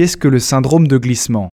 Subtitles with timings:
[0.00, 1.50] Qu'est-ce que le syndrome de glissement?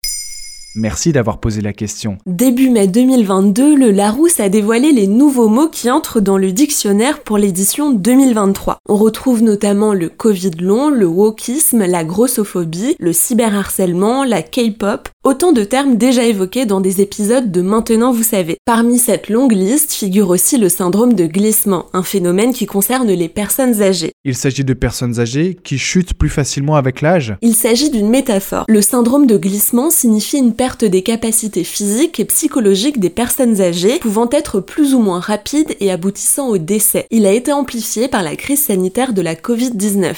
[0.77, 2.17] Merci d'avoir posé la question.
[2.25, 7.21] Début mai 2022, le Larousse a dévoilé les nouveaux mots qui entrent dans le dictionnaire
[7.21, 8.79] pour l'édition 2023.
[8.89, 15.53] On retrouve notamment le Covid long, le wokisme, la grossophobie, le cyberharcèlement, la K-pop, autant
[15.53, 18.57] de termes déjà évoqués dans des épisodes de Maintenant vous savez.
[18.65, 23.29] Parmi cette longue liste figure aussi le syndrome de glissement, un phénomène qui concerne les
[23.29, 24.11] personnes âgées.
[24.25, 27.37] Il s'agit de personnes âgées qui chutent plus facilement avec l'âge?
[27.41, 28.65] Il s'agit d'une métaphore.
[28.67, 34.29] Le syndrome de glissement signifie une des capacités physiques et psychologiques des personnes âgées, pouvant
[34.31, 37.05] être plus ou moins rapide et aboutissant au décès.
[37.11, 40.15] Il a été amplifié par la crise sanitaire de la Covid-19.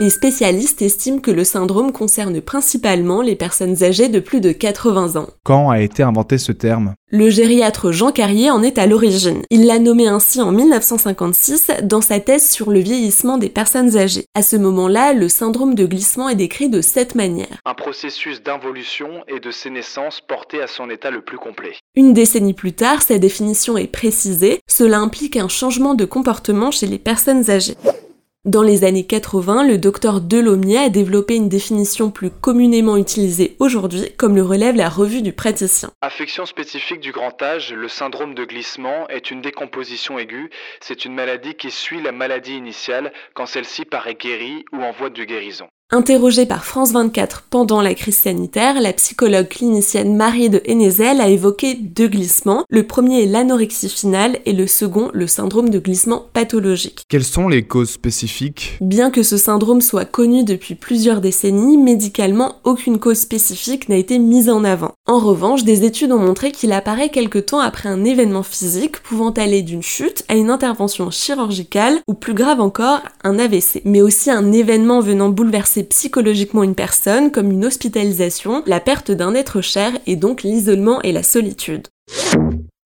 [0.00, 5.20] Les spécialistes estiment que le syndrome concerne principalement les personnes âgées de plus de 80
[5.20, 5.28] ans.
[5.44, 6.94] Quand a été inventé ce terme?
[7.10, 9.42] Le gériatre Jean Carrier en est à l'origine.
[9.50, 14.24] Il l'a nommé ainsi en 1956 dans sa thèse sur le vieillissement des personnes âgées.
[14.34, 17.60] À ce moment-là, le syndrome de glissement est décrit de cette manière.
[17.66, 21.74] un processus d'involution et de sénescence porté à son état le plus complet.
[21.94, 24.60] Une décennie plus tard, sa définition est précisée.
[24.66, 27.76] Cela implique un changement de comportement chez les personnes âgées.
[28.46, 34.14] Dans les années 80, le docteur Delomier a développé une définition plus communément utilisée aujourd'hui,
[34.16, 35.90] comme le relève la revue du praticien.
[36.00, 40.48] Affection spécifique du grand âge, le syndrome de glissement est une décomposition aiguë.
[40.80, 45.10] C'est une maladie qui suit la maladie initiale quand celle-ci paraît guérie ou en voie
[45.10, 45.68] de guérison.
[45.92, 51.28] Interrogée par France 24 pendant la crise sanitaire, la psychologue clinicienne Marie de Hennezel a
[51.28, 52.62] évoqué deux glissements.
[52.70, 57.02] Le premier est l'anorexie finale et le second le syndrome de glissement pathologique.
[57.08, 58.78] Quelles sont les causes spécifiques?
[58.80, 64.20] Bien que ce syndrome soit connu depuis plusieurs décennies, médicalement aucune cause spécifique n'a été
[64.20, 64.92] mise en avant.
[65.08, 69.30] En revanche, des études ont montré qu'il apparaît quelque temps après un événement physique pouvant
[69.30, 73.82] aller d'une chute à une intervention chirurgicale ou plus grave encore, un AVC.
[73.84, 79.34] Mais aussi un événement venant bouleverser psychologiquement une personne comme une hospitalisation, la perte d'un
[79.34, 81.88] être cher et donc l'isolement et la solitude.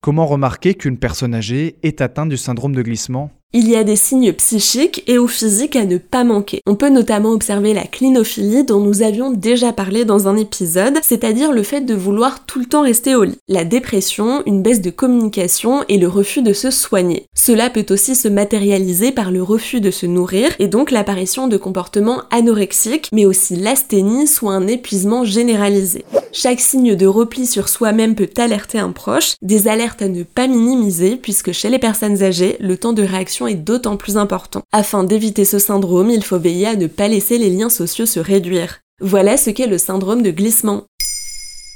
[0.00, 3.30] Comment remarquer qu'une personne âgée est atteinte du syndrome de glissement?
[3.56, 6.60] Il y a des signes psychiques et ou physiques à ne pas manquer.
[6.66, 11.52] On peut notamment observer la clinophilie dont nous avions déjà parlé dans un épisode, c'est-à-dire
[11.52, 13.38] le fait de vouloir tout le temps rester au lit.
[13.46, 17.26] La dépression, une baisse de communication et le refus de se soigner.
[17.36, 21.56] Cela peut aussi se matérialiser par le refus de se nourrir et donc l'apparition de
[21.56, 26.04] comportements anorexiques, mais aussi l'asthénie, soit un épuisement généralisé.
[26.36, 30.48] Chaque signe de repli sur soi-même peut alerter un proche, des alertes à ne pas
[30.48, 34.62] minimiser puisque chez les personnes âgées, le temps de réaction est d'autant plus important.
[34.72, 38.18] Afin d'éviter ce syndrome, il faut veiller à ne pas laisser les liens sociaux se
[38.18, 38.80] réduire.
[39.00, 40.82] Voilà ce qu'est le syndrome de glissement.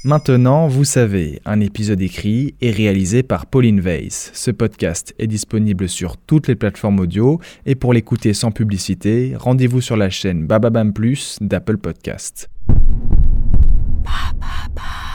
[0.03, 4.29] Maintenant, vous savez, un épisode écrit et réalisé par Pauline Weiss.
[4.33, 9.79] Ce podcast est disponible sur toutes les plateformes audio et pour l'écouter sans publicité, rendez-vous
[9.79, 12.49] sur la chaîne Bababam Plus d'Apple Podcast.
[14.09, 15.08] パーパーパー。